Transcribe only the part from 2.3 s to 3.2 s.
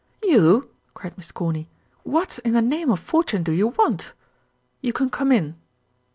in the name of